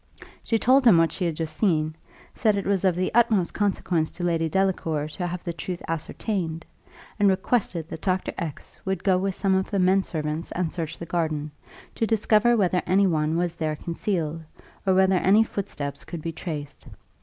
She 0.43 0.57
told 0.57 0.83
him 0.83 0.97
what 0.97 1.11
she 1.11 1.25
had 1.25 1.35
just 1.35 1.55
seen, 1.55 1.95
said 2.33 2.57
it 2.57 2.65
was 2.65 2.83
of 2.83 2.95
the 2.95 3.13
utmost 3.13 3.53
consequence 3.53 4.09
to 4.13 4.23
Lady 4.23 4.49
Delacour 4.49 5.07
to 5.09 5.27
have 5.27 5.43
the 5.43 5.53
truth 5.53 5.79
ascertained, 5.87 6.65
and 7.19 7.29
requested 7.29 7.87
that 7.89 8.01
Dr. 8.01 8.33
X 8.39 8.79
would 8.83 9.03
go 9.03 9.19
with 9.19 9.35
some 9.35 9.53
of 9.53 9.69
the 9.69 9.77
men 9.77 10.01
servants 10.01 10.51
and 10.53 10.71
search 10.71 10.97
the 10.97 11.05
garden, 11.05 11.51
to 11.93 12.07
discover 12.07 12.57
whether 12.57 12.81
any 12.87 13.05
one 13.05 13.37
was 13.37 13.55
there 13.55 13.75
concealed, 13.75 14.41
or 14.87 14.95
whether 14.95 15.17
any 15.17 15.43
footsteps 15.43 16.03
could 16.03 16.23
be 16.23 16.31
traced. 16.31 16.87